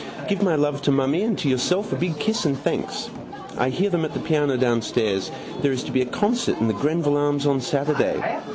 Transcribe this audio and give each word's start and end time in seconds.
Give 0.27 0.41
my 0.41 0.55
love 0.55 0.81
to 0.81 0.91
mummy 0.91 1.21
and 1.21 1.37
to 1.37 1.47
yourself 1.47 1.93
a 1.93 1.95
big 1.95 2.17
kiss 2.17 2.43
and 2.43 2.57
thanks. 2.57 3.11
I 3.55 3.69
hear 3.69 3.91
them 3.91 4.03
at 4.03 4.15
the 4.15 4.19
piano 4.19 4.57
downstairs. 4.57 5.29
There 5.61 5.71
is 5.71 5.83
to 5.83 5.91
be 5.91 6.01
a 6.01 6.07
concert 6.07 6.57
in 6.59 6.67
the 6.67 6.73
Greville 6.73 7.17
Arms 7.17 7.45
on 7.45 7.61
Saturday. 7.61 8.41